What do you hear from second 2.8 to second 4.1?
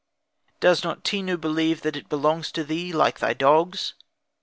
like thy dogs.